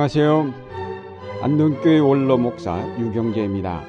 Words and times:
안녕하세요. 0.00 0.54
안동교회 1.42 1.98
원로 1.98 2.38
목사 2.38 2.80
유경재입니다. 2.98 3.84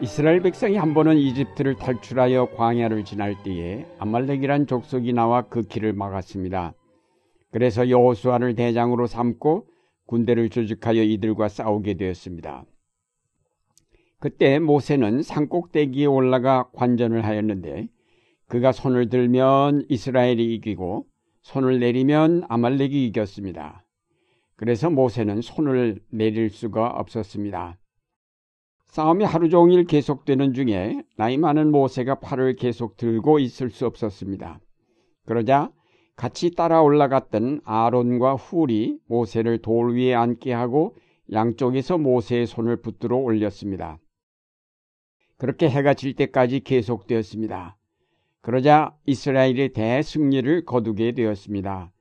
이스라엘 0.00 0.40
백성이 0.40 0.78
한 0.78 0.94
번은 0.94 1.18
이집트를 1.18 1.74
탈출하여 1.74 2.52
광야를 2.56 3.04
지날 3.04 3.36
때에 3.42 3.84
아말렉이란 3.98 4.66
족속이 4.66 5.12
나와 5.12 5.42
그 5.42 5.64
길을 5.64 5.92
막았습니다. 5.92 6.72
그래서 7.52 7.90
여호수아를 7.90 8.54
대장으로 8.54 9.06
삼고 9.06 9.66
군대를 10.06 10.48
조직하여 10.48 11.02
이들과 11.02 11.48
싸우게 11.48 11.98
되었습니다. 11.98 12.64
그때 14.20 14.58
모세는 14.58 15.20
산꼭대기에 15.20 16.06
올라가 16.06 16.70
관전을 16.72 17.26
하였는데 17.26 17.88
그가 18.48 18.72
손을 18.72 19.10
들면 19.10 19.84
이스라엘이 19.90 20.54
이기고 20.54 21.04
손을 21.42 21.78
내리면 21.78 22.44
아말렉이 22.48 23.04
이겼습니다. 23.08 23.85
그래서 24.56 24.90
모세는 24.90 25.42
손을 25.42 26.00
내릴 26.10 26.50
수가 26.50 26.88
없었습니다. 26.88 27.78
싸움이 28.86 29.24
하루 29.24 29.50
종일 29.50 29.84
계속되는 29.84 30.54
중에 30.54 31.02
나이 31.16 31.36
많은 31.36 31.70
모세가 31.70 32.20
팔을 32.20 32.56
계속 32.56 32.96
들고 32.96 33.38
있을 33.38 33.70
수 33.70 33.84
없었습니다. 33.86 34.60
그러자 35.26 35.70
같이 36.14 36.54
따라 36.54 36.80
올라갔던 36.80 37.60
아론과 37.64 38.36
훌이 38.36 38.98
모세를 39.06 39.58
돌 39.58 39.94
위에 39.94 40.14
앉게 40.14 40.52
하고 40.52 40.96
양쪽에서 41.30 41.98
모세의 41.98 42.46
손을 42.46 42.80
붙들어 42.80 43.16
올렸습니다. 43.16 43.98
그렇게 45.36 45.68
해가 45.68 45.92
질 45.92 46.14
때까지 46.14 46.60
계속되었습니다. 46.60 47.76
그러자 48.40 48.96
이스라엘의 49.04 49.74
대승리를 49.74 50.64
거두게 50.64 51.12
되었습니다. 51.12 51.92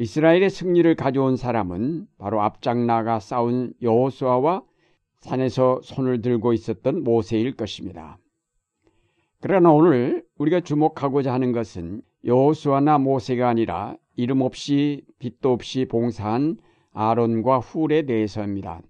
이스라엘의 0.00 0.48
승리를 0.48 0.94
가져온 0.94 1.34
사람은 1.36 2.06
바로 2.18 2.40
앞장 2.40 2.86
나가 2.86 3.18
싸운 3.18 3.72
여호수아와 3.82 4.62
산에서 5.22 5.80
손을 5.82 6.22
들고 6.22 6.52
있었던 6.52 7.02
모세일 7.02 7.56
것입니다. 7.56 8.16
그러나 9.40 9.72
오늘 9.72 10.24
우리가 10.38 10.60
주목하고자 10.60 11.32
하는 11.32 11.50
것은 11.50 12.02
여호수아나 12.24 12.98
모세가 12.98 13.48
아니라 13.48 13.96
이름 14.14 14.42
없이 14.42 15.04
빛도 15.18 15.50
없이 15.50 15.84
봉사한 15.86 16.58
아론과 16.92 17.58
훌에 17.58 18.02
대해서입니다. 18.02 18.80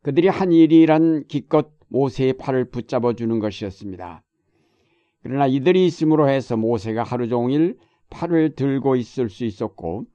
그들이 0.00 0.28
한 0.28 0.50
일이란 0.50 1.24
기껏 1.28 1.68
모세의 1.88 2.38
팔을 2.38 2.70
붙잡아 2.70 3.12
주는 3.12 3.38
것이었습니다. 3.38 4.22
그러나 5.22 5.46
이들이 5.46 5.84
있음으로 5.84 6.30
해서 6.30 6.56
모세가 6.56 7.02
하루 7.02 7.28
종일 7.28 7.76
팔을 8.10 8.54
들고 8.54 8.96
있을 8.96 9.28
수 9.28 9.44
있었고 9.44 10.06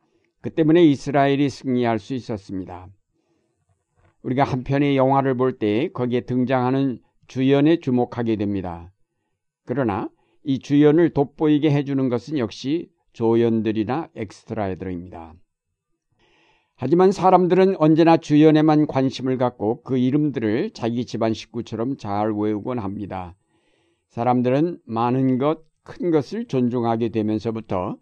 그 0.41 0.49
때문에 0.49 0.83
이스라엘이 0.85 1.49
승리할 1.49 1.99
수 1.99 2.13
있었습니다. 2.13 2.87
우리가 4.21 4.43
한편의 4.43 4.97
영화를 4.97 5.35
볼 5.35 5.59
때 5.59 5.89
거기에 5.91 6.21
등장하는 6.21 6.99
주연에 7.27 7.79
주목하게 7.79 8.35
됩니다. 8.37 8.91
그러나 9.65 10.09
이 10.43 10.59
주연을 10.59 11.11
돋보이게 11.13 11.71
해주는 11.71 12.09
것은 12.09 12.37
역시 12.37 12.89
조연들이나 13.13 14.09
엑스트라들입니다. 14.15 15.33
하지만 16.75 17.11
사람들은 17.11 17.75
언제나 17.77 18.15
주연에만 18.15 18.87
관심을 18.87 19.37
갖고 19.37 19.83
그 19.83 19.97
이름들을 19.97 20.71
자기 20.71 21.05
집안 21.05 21.33
식구처럼 21.33 21.97
잘 21.97 22.31
외우곤 22.31 22.79
합니다. 22.79 23.35
사람들은 24.07 24.79
많은 24.85 25.37
것, 25.37 25.61
큰 25.89 26.11
것을 26.11 26.45
존중하게 26.45 27.09
되면서부터 27.09 27.97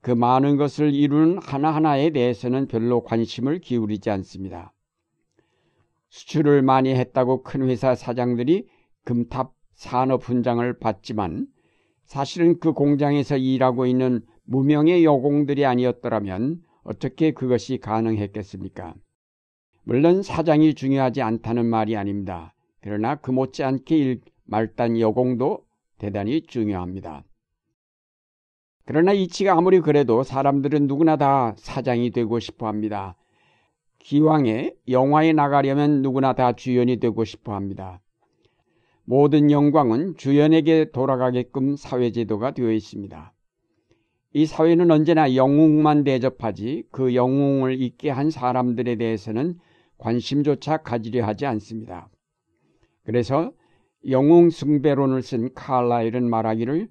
그 0.00 0.12
많은 0.12 0.56
것을 0.56 0.94
이루는 0.94 1.38
하나하나에 1.42 2.10
대해서는 2.10 2.68
별로 2.68 3.02
관심을 3.02 3.58
기울이지 3.58 4.10
않습니다. 4.10 4.72
수출을 6.08 6.62
많이 6.62 6.94
했다고 6.94 7.42
큰 7.42 7.68
회사 7.68 7.96
사장들이 7.96 8.68
금탑 9.04 9.54
산업 9.74 10.22
훈장을 10.22 10.78
받지만 10.78 11.48
사실은 12.04 12.60
그 12.60 12.72
공장에서 12.72 13.36
일하고 13.36 13.86
있는 13.86 14.20
무명의 14.44 15.04
여공들이 15.04 15.64
아니었더라면 15.64 16.62
어떻게 16.84 17.32
그것이 17.32 17.78
가능했겠습니까? 17.78 18.94
물론 19.82 20.22
사장이 20.22 20.74
중요하지 20.74 21.22
않다는 21.22 21.66
말이 21.66 21.96
아닙니다. 21.96 22.54
그러나 22.80 23.16
그 23.16 23.32
못지않게 23.32 24.20
말단 24.44 25.00
여공도 25.00 25.64
대단히 25.98 26.42
중요합니다. 26.46 27.24
그러나 28.84 29.12
이치가 29.12 29.56
아무리 29.56 29.80
그래도 29.80 30.22
사람들은 30.22 30.86
누구나 30.86 31.16
다 31.16 31.54
사장이 31.56 32.10
되고 32.10 32.38
싶어 32.38 32.66
합니다. 32.66 33.16
기왕에 34.00 34.74
영화에 34.88 35.32
나가려면 35.32 36.02
누구나 36.02 36.32
다 36.32 36.52
주연이 36.52 36.98
되고 36.98 37.24
싶어 37.24 37.54
합니다. 37.54 38.00
모든 39.04 39.50
영광은 39.50 40.16
주연에게 40.16 40.90
돌아가게끔 40.92 41.76
사회제도가 41.76 42.52
되어 42.52 42.72
있습니다. 42.72 43.32
이 44.34 44.46
사회는 44.46 44.90
언제나 44.90 45.34
영웅만 45.34 46.04
대접하지 46.04 46.84
그 46.90 47.14
영웅을 47.14 47.80
잊게 47.80 48.10
한 48.10 48.30
사람들에 48.30 48.96
대해서는 48.96 49.58
관심조차 49.98 50.78
가지려 50.78 51.24
하지 51.26 51.46
않습니다. 51.46 52.08
그래서 53.04 53.52
영웅 54.08 54.50
숭배론을 54.50 55.22
쓴 55.22 55.52
칼라일은 55.54 56.28
말하기를 56.28 56.88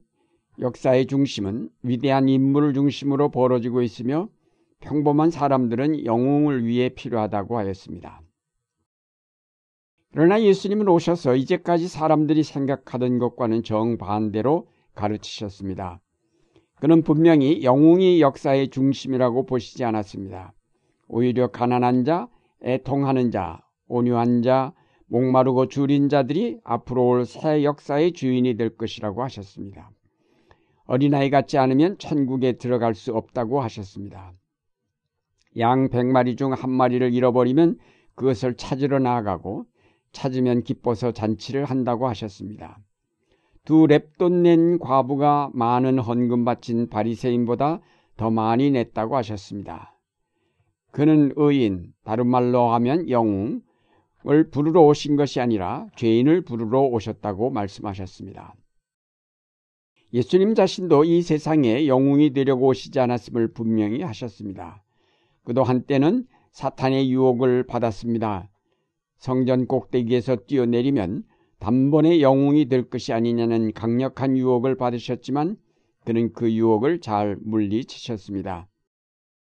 역사의 0.59 1.07
중심은 1.07 1.69
위대한 1.81 2.29
인물을 2.29 2.73
중심으로 2.73 3.29
벌어지고 3.29 3.81
있으며 3.81 4.29
평범한 4.79 5.29
사람들은 5.31 6.05
영웅을 6.05 6.65
위해 6.65 6.89
필요하다고 6.89 7.57
하였습니다. 7.57 8.21
그러나 10.11 10.41
예수님은 10.41 10.87
오셔서 10.89 11.35
이제까지 11.35 11.87
사람들이 11.87 12.43
생각하던 12.43 13.17
것과는 13.19 13.63
정반대로 13.63 14.67
가르치셨습니다. 14.93 16.01
그는 16.79 17.03
분명히 17.03 17.63
영웅이 17.63 18.21
역사의 18.21 18.69
중심이라고 18.69 19.45
보시지 19.45 19.83
않았습니다. 19.85 20.53
오히려 21.07 21.47
가난한 21.47 22.03
자, 22.03 22.27
애통하는 22.63 23.31
자, 23.31 23.61
온유한 23.87 24.41
자, 24.41 24.73
목마르고 25.07 25.67
줄인 25.67 26.09
자들이 26.09 26.59
앞으로 26.63 27.05
올 27.07 27.25
새 27.25 27.63
역사의 27.63 28.13
주인이 28.13 28.55
될 28.55 28.75
것이라고 28.75 29.23
하셨습니다. 29.23 29.91
어린아이 30.91 31.29
같지 31.29 31.57
않으면 31.57 31.97
천국에 31.99 32.57
들어갈 32.57 32.95
수 32.95 33.13
없다고 33.13 33.61
하셨습니다. 33.61 34.33
양 35.57 35.89
백마리 35.89 36.35
중 36.35 36.51
한 36.51 36.69
마리를 36.69 37.13
잃어버리면 37.13 37.77
그것을 38.15 38.55
찾으러 38.57 38.99
나아가고 38.99 39.63
찾으면 40.11 40.63
기뻐서 40.63 41.13
잔치를 41.13 41.63
한다고 41.63 42.09
하셨습니다. 42.09 42.77
두 43.63 43.87
랩돈 43.87 44.41
낸 44.41 44.79
과부가 44.79 45.51
많은 45.53 45.97
헌금 45.97 46.43
바친 46.43 46.89
바리새인보다 46.89 47.79
더 48.17 48.29
많이 48.29 48.69
냈다고 48.69 49.15
하셨습니다. 49.15 49.97
그는 50.91 51.31
의인, 51.37 51.93
다른 52.03 52.27
말로 52.27 52.69
하면 52.73 53.09
영웅, 53.09 53.61
을 54.27 54.49
부르러 54.49 54.81
오신 54.81 55.15
것이 55.15 55.39
아니라 55.39 55.87
죄인을 55.95 56.41
부르러 56.41 56.81
오셨다고 56.81 57.49
말씀하셨습니다. 57.51 58.55
예수님 60.13 60.55
자신도 60.55 61.05
이 61.05 61.21
세상에 61.21 61.87
영웅이 61.87 62.31
되려고 62.33 62.67
오시지 62.67 62.99
않았음을 62.99 63.53
분명히 63.53 64.01
하셨습니다. 64.01 64.83
그도 65.43 65.63
한때는 65.63 66.25
사탄의 66.51 67.09
유혹을 67.11 67.63
받았습니다. 67.65 68.49
성전 69.17 69.67
꼭대기에서 69.67 70.37
뛰어내리면 70.47 71.23
단번에 71.59 72.21
영웅이 72.21 72.65
될 72.65 72.89
것이 72.89 73.13
아니냐는 73.13 73.71
강력한 73.71 74.35
유혹을 74.35 74.75
받으셨지만 74.75 75.55
그는 76.03 76.33
그 76.33 76.51
유혹을 76.51 76.99
잘 76.99 77.37
물리치셨습니다. 77.41 78.67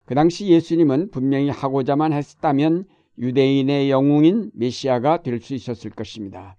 그 0.06 0.15
당시 0.15 0.48
예수님은 0.48 1.12
분명히 1.12 1.50
하고자만 1.50 2.13
했다면 2.13 2.86
유대인의 3.19 3.92
영웅인 3.92 4.51
메시아가 4.53 5.21
될 5.21 5.42
수 5.42 5.53
있었을 5.53 5.92
것입니다. 5.92 6.57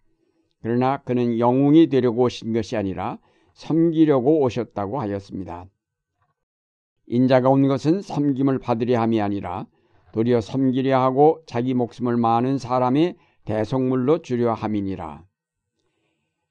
그러나 0.61 0.99
그는 0.99 1.39
영웅이 1.39 1.87
되려고 1.89 2.25
오신 2.25 2.53
것이 2.53 2.77
아니라 2.77 3.19
섬기려고 3.58 4.40
오셨다고 4.43 5.00
하였습니다. 5.00 5.66
인자가 7.06 7.50
온 7.50 7.66
것은 7.66 8.02
섬김을 8.02 8.60
받으려 8.60 9.00
함이 9.00 9.20
아니라 9.20 9.66
도리어 10.12 10.40
섬기려 10.40 10.99
하고 11.00 11.43
자기 11.44 11.75
목숨을 11.75 12.16
많은 12.16 12.58
사람의 12.58 13.16
대성물로 13.44 14.22
주려 14.22 14.52
함이니라. 14.52 15.25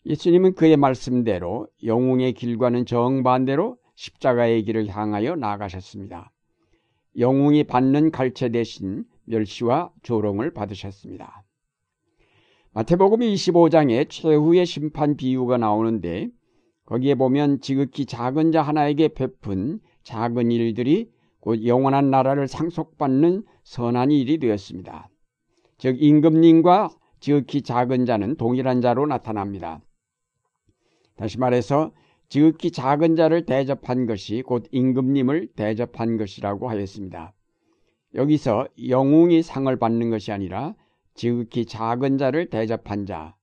예수님은 0.06 0.56
그의 0.56 0.75
말씀대로 0.77 1.68
영웅의 1.83 2.33
길과는 2.33 2.86
정반대로 2.86 3.77
십자가의 3.95 4.63
길을 4.63 4.88
향하여 4.88 5.36
나가셨습니다. 5.36 6.31
영웅이 7.18 7.63
받는 7.63 8.12
갈채 8.12 8.50
대신 8.50 9.06
멸시와 9.25 9.92
조롱을 10.04 10.54
받으셨습니다. 10.54 11.44
마태복음 12.74 13.21
25장에 13.21 14.09
최후의 14.09 14.65
심판 14.65 15.15
비유가 15.15 15.57
나오는데 15.57 16.30
거기에 16.88 17.16
보면 17.16 17.60
지극히 17.62 18.06
작은 18.06 18.51
자 18.51 18.62
하나에게 18.62 19.10
베푼 19.10 19.80
작은 20.04 20.51
일들이 20.51 21.12
곧 21.42 21.66
영원한 21.66 22.10
나라를 22.10 22.48
상속받는 22.48 23.44
선한 23.63 24.12
일이 24.12 24.38
되었습니다. 24.39 25.10
즉 25.78 26.01
임금님과 26.01 26.89
지극히 27.19 27.62
작은 27.62 28.06
자는 28.06 28.36
동일한 28.36 28.81
자로 28.81 29.06
나타납니다. 29.06 29.81
다시 31.18 31.38
말해서 31.39 31.92
지극히 32.30 32.72
작은 32.72 33.16
자를 33.16 33.45
대접한 33.45 34.06
것이 34.06 34.42
곧 34.42 34.66
임금님을 34.72 35.50
대접한 35.56 36.18
것이라고 36.18 36.69
하였습니다. 36.69 37.33
여기서 38.16 38.68
영웅이 38.88 39.42
상을 39.44 39.74
받는 39.75 40.10
것이 40.10 40.31
아니라 40.31 40.75
지극히 41.16 41.66
작은 41.66 42.18
자를 42.18 42.50
대접한 42.50 43.06
자, 43.06 43.36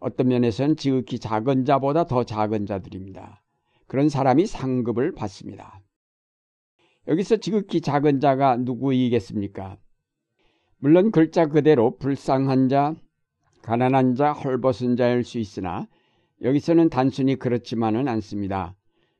어떤 0.00 0.28
면에서는 0.28 0.76
지극히 0.76 1.18
작은 1.18 1.64
자보다 1.64 2.04
더 2.04 2.24
작은 2.24 2.66
자들입니다. 2.66 3.42
그런 3.86 4.08
사람이 4.08 4.46
상급을 4.46 5.14
받습니다. 5.14 5.80
여기서 7.06 7.36
지극히 7.36 7.80
작은 7.80 8.20
자가 8.20 8.56
누구이겠습니까? 8.56 9.76
물론 10.78 11.10
글자 11.10 11.46
그대로 11.46 11.96
불쌍한 11.98 12.68
자, 12.68 12.94
가난한 13.62 14.14
자, 14.14 14.32
헐벗은 14.32 14.96
자일 14.96 15.22
수 15.24 15.38
있으나 15.38 15.86
여기서는 16.42 16.88
단순히 16.88 17.36
그렇지만은 17.36 18.08
않습니다. 18.08 18.74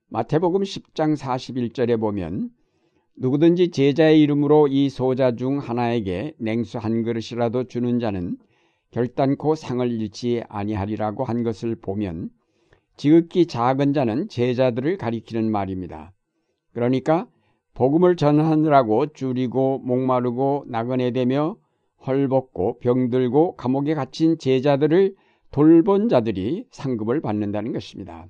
마태복음 0.09 0.63
10장 0.63 1.17
41절에 1.17 2.01
보면 2.01 2.51
누구든지 3.17 3.71
제자의 3.71 4.21
이름으로 4.23 4.69
이 4.69 4.89
소자 4.89 5.37
중 5.37 5.59
하나에게 5.59 6.35
냉수 6.39 6.79
한 6.79 7.03
그릇이라도 7.03 7.65
주는 7.65 7.99
자는 8.01 8.39
결단코 8.91 9.55
상을 9.55 9.91
잃지 9.91 10.43
아니하리라고 10.49 11.25
한 11.25 11.43
것을 11.43 11.77
보면 11.77 12.31
지극히 12.97 13.47
작은 13.47 13.93
자는 13.93 14.29
제자들을 14.29 14.97
가리키는 14.97 15.51
말입니다. 15.51 16.13
그러니까 16.73 17.27
복음을 17.75 18.17
전하느라고 18.17 19.13
줄이고 19.13 19.79
목마르고 19.79 20.65
나그네 20.69 21.13
되며 21.13 21.57
헐벗고 22.07 22.79
병들고 22.81 23.57
감옥에 23.57 23.95
갇힌 23.95 24.39
제자들을 24.39 25.15
돌본 25.51 26.09
자들이 26.09 26.67
상급을 26.71 27.21
받는다는 27.21 27.73
것입니다. 27.73 28.27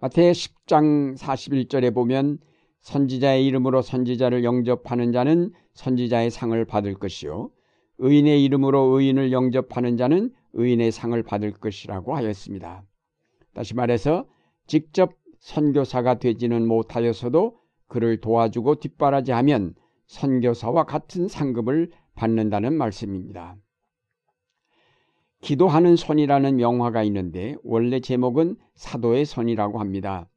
마태 0.00 0.32
10장 0.32 1.16
41절에 1.16 1.94
보면 1.94 2.38
선지자의 2.80 3.46
이름으로 3.46 3.82
선지자를 3.82 4.42
영접하는 4.42 5.12
자는 5.12 5.52
선지자의 5.74 6.30
상을 6.30 6.64
받을 6.64 6.94
것이요 6.94 7.50
의인의 8.04 8.42
이름으로 8.42 8.98
의인을 8.98 9.30
영접하는 9.30 9.96
자는 9.96 10.32
의인의 10.54 10.90
상을 10.90 11.22
받을 11.22 11.52
것이라고 11.52 12.16
하였습니다. 12.16 12.82
다시 13.54 13.76
말해서 13.76 14.26
직접 14.66 15.14
선교사가 15.38 16.18
되지는 16.18 16.66
못하여서도 16.66 17.56
그를 17.86 18.20
도와주고 18.20 18.76
뒷바라지하면 18.76 19.74
선교사와 20.06 20.84
같은 20.84 21.28
상급을 21.28 21.90
받는다는 22.16 22.74
말씀입니다. 22.74 23.56
기도하는 25.40 25.94
손이라는 25.94 26.56
명화가 26.56 27.04
있는데 27.04 27.54
원래 27.62 28.00
제목은 28.00 28.56
사도의 28.74 29.26
손이라고 29.26 29.78
합니다. 29.78 30.28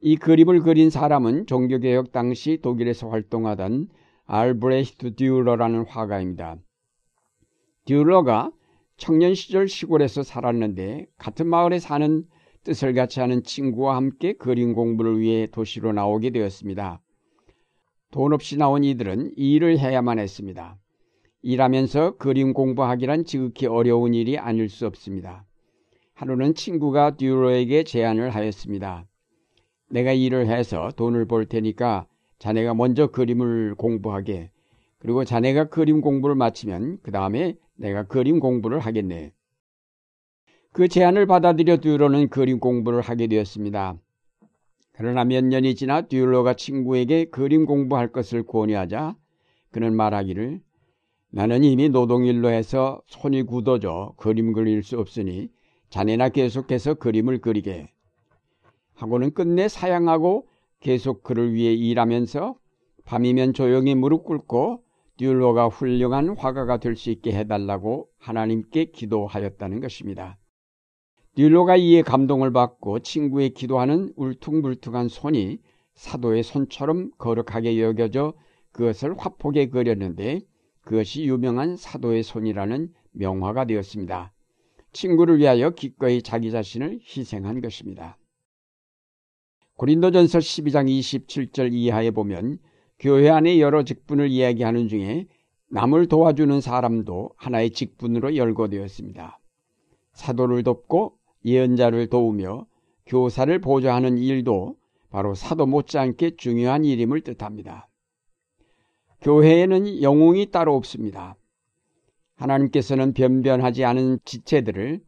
이 0.00 0.16
그림을 0.16 0.60
그린 0.60 0.88
사람은 0.88 1.46
종교개혁 1.46 2.12
당시 2.12 2.60
독일에서 2.62 3.08
활동하던 3.08 3.88
알브레히트 4.32 5.16
듀러라는 5.16 5.86
화가입니다. 5.86 6.56
듀러가 7.84 8.52
청년 8.96 9.34
시절 9.34 9.66
시골에서 9.66 10.22
살았는데 10.22 11.06
같은 11.18 11.48
마을에 11.48 11.80
사는 11.80 12.24
뜻을 12.62 12.94
같이 12.94 13.18
하는 13.18 13.42
친구와 13.42 13.96
함께 13.96 14.34
그림 14.34 14.72
공부를 14.74 15.18
위해 15.18 15.48
도시로 15.48 15.92
나오게 15.92 16.30
되었습니다. 16.30 17.02
돈 18.12 18.32
없이 18.32 18.56
나온 18.56 18.84
이들은 18.84 19.32
이 19.36 19.54
일을 19.54 19.80
해야만 19.80 20.20
했습니다. 20.20 20.78
일하면서 21.42 22.16
그림 22.18 22.52
공부하기란 22.52 23.24
지극히 23.24 23.66
어려운 23.66 24.14
일이 24.14 24.38
아닐 24.38 24.68
수 24.68 24.86
없습니다. 24.86 25.44
하루는 26.14 26.54
친구가 26.54 27.16
듀로에게 27.16 27.82
제안을 27.82 28.30
하였습니다. 28.30 29.08
내가 29.88 30.12
일을 30.12 30.46
해서 30.46 30.90
돈을 30.94 31.24
벌 31.26 31.46
테니까 31.46 32.06
자네가 32.40 32.74
먼저 32.74 33.06
그림을 33.06 33.74
공부하게 33.76 34.50
그리고 34.98 35.24
자네가 35.24 35.68
그림 35.68 36.00
공부를 36.00 36.34
마치면 36.34 36.98
그 37.02 37.10
다음에 37.10 37.56
내가 37.76 38.04
그림 38.04 38.40
공부를 38.40 38.80
하겠네. 38.80 39.32
그 40.72 40.88
제안을 40.88 41.26
받아들여 41.26 41.78
듀로는 41.78 42.28
그림 42.28 42.58
공부를 42.58 43.02
하게 43.02 43.26
되었습니다. 43.26 43.96
그러나 44.92 45.24
몇 45.24 45.44
년이 45.44 45.74
지나 45.74 46.02
듀로가 46.02 46.54
친구에게 46.54 47.26
그림 47.26 47.66
공부할 47.66 48.10
것을 48.10 48.42
권유하자 48.46 49.16
그는 49.70 49.94
말하기를 49.94 50.60
나는 51.30 51.62
이미 51.62 51.88
노동일로 51.88 52.48
해서 52.48 53.02
손이 53.06 53.44
굳어져 53.44 54.14
그림 54.16 54.52
그릴 54.52 54.82
수 54.82 54.98
없으니 54.98 55.50
자네나 55.90 56.30
계속해서 56.30 56.94
그림을 56.94 57.40
그리게 57.40 57.90
하고는 58.94 59.34
끝내 59.34 59.68
사양하고 59.68 60.48
계속 60.80 61.22
그를 61.22 61.52
위해 61.54 61.72
일하면서 61.72 62.56
밤이면 63.04 63.52
조용히 63.54 63.94
무릎 63.94 64.24
꿇고 64.24 64.82
듀로가 65.18 65.68
훌륭한 65.68 66.30
화가가 66.30 66.78
될 66.78 66.96
수 66.96 67.10
있게 67.10 67.32
해달라고 67.32 68.08
하나님께 68.18 68.86
기도하였다는 68.86 69.80
것입니다. 69.80 70.38
듀로가 71.36 71.76
이에 71.76 72.02
감동을 72.02 72.52
받고 72.52 73.00
친구의 73.00 73.50
기도하는 73.50 74.12
울퉁불퉁한 74.16 75.08
손이 75.08 75.58
사도의 75.94 76.42
손처럼 76.42 77.10
거룩하게 77.18 77.80
여겨져 77.80 78.32
그것을 78.72 79.14
화폭에 79.18 79.68
그렸는데 79.68 80.40
그것이 80.82 81.24
유명한 81.26 81.76
사도의 81.76 82.22
손이라는 82.22 82.92
명화가 83.12 83.66
되었습니다. 83.66 84.32
친구를 84.92 85.38
위하여 85.38 85.70
기꺼이 85.70 86.22
자기 86.22 86.50
자신을 86.50 87.00
희생한 87.04 87.60
것입니다. 87.60 88.16
고린도전서 89.80 90.40
12장 90.40 90.90
27절 90.90 91.72
이하에 91.72 92.10
보면 92.10 92.58
교회 92.98 93.30
안의 93.30 93.62
여러 93.62 93.82
직분을 93.82 94.28
이야기하는 94.28 94.88
중에 94.88 95.26
남을 95.70 96.06
도와주는 96.06 96.60
사람도 96.60 97.30
하나의 97.34 97.70
직분으로 97.70 98.36
열거되었습니다. 98.36 99.40
사도를 100.12 100.64
돕고 100.64 101.14
예언자를 101.46 102.08
도우며 102.08 102.66
교사를 103.06 103.58
보좌하는 103.58 104.18
일도 104.18 104.76
바로 105.08 105.32
사도 105.34 105.64
못지않게 105.64 106.36
중요한 106.36 106.84
일임을 106.84 107.22
뜻합니다. 107.22 107.88
교회에는 109.22 110.02
영웅이 110.02 110.50
따로 110.50 110.76
없습니다. 110.76 111.36
하나님께서는 112.34 113.14
변변하지 113.14 113.86
않은 113.86 114.18
지체들을 114.26 115.00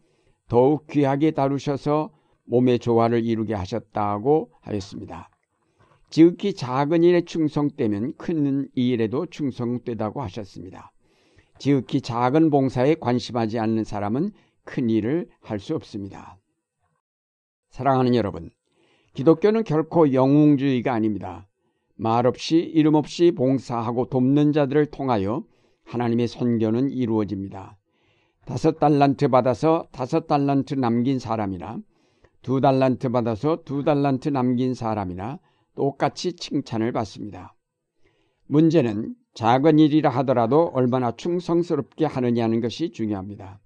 더욱 0.49 0.87
귀하게 0.87 1.33
다루셔서 1.33 2.11
몸의 2.45 2.79
조화를 2.79 3.25
이루게 3.25 3.55
하셨다고 3.55 4.51
하였습니다. 4.61 5.31
지극히 6.11 6.53
작은 6.53 7.05
일에 7.05 7.25
충성되면 7.25 8.15
큰 8.19 8.69
일에도 8.75 9.27
충성되다고 9.27 10.21
하셨습니다. 10.23 10.93
지극히 11.59 12.01
작은 12.01 12.51
봉사에 12.51 12.97
관심하지 12.97 13.59
않는 13.59 13.85
사람은 13.85 14.33
큰 14.65 14.91
일을 14.91 15.29
할 15.41 15.59
수 15.59 15.75
없습니다. 15.75 16.39
사랑하는 17.71 18.15
여러분, 18.15 18.51
기독교는 19.15 19.65
결코 19.65 20.13
영웅주의가 20.13 20.93
아닙니다. 20.93 21.49
말없이 21.95 22.59
이름 22.59 22.95
없이 22.95 23.33
봉사하고 23.33 24.07
돕는 24.07 24.53
자들을 24.53 24.87
통하여 24.87 25.45
하나님의 25.85 26.29
선교는 26.29 26.91
이루어집니다. 26.91 27.79
다섯 28.45 28.79
달란트 28.79 29.29
받아서 29.29 29.87
다섯 29.93 30.27
달란트 30.27 30.75
남긴 30.75 31.19
사람이나 31.19 31.79
두 32.43 32.61
달란트 32.61 33.11
받아서 33.11 33.63
두 33.65 33.85
달란트 33.85 34.29
남긴 34.29 34.75
사람이나 34.75 35.39
똑같이 35.75 36.35
칭찬을 36.35 36.93
받습니다. 36.93 37.55
문제는 38.47 39.15
작은 39.35 39.79
일이라 39.79 40.11
하더라도 40.11 40.71
얼마나 40.75 41.13
충성스럽게 41.13 42.05
하느냐는 42.05 42.61
것이 42.61 42.91
중요합니다. 42.91 43.61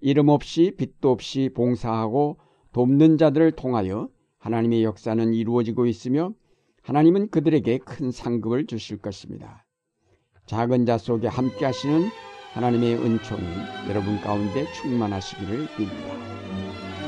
이름 0.00 0.28
없이 0.28 0.74
빚도 0.78 1.10
없이 1.10 1.50
봉사하고 1.54 2.38
돕는 2.72 3.18
자들을 3.18 3.52
통하여 3.52 4.08
하나님의 4.38 4.84
역사는 4.84 5.34
이루어지고 5.34 5.84
있으며 5.86 6.32
하나님은 6.82 7.28
그들에게 7.28 7.78
큰 7.78 8.10
상급을 8.10 8.66
주실 8.66 8.98
것입니다. 8.98 9.66
작은 10.46 10.86
자 10.86 10.96
속에 10.96 11.26
함께 11.26 11.66
하시는 11.66 12.08
하나님의 12.54 12.94
은총이 12.94 13.44
여러분 13.88 14.18
가운데 14.20 14.64
충만하시기를 14.72 15.66
빕니다. 15.66 16.99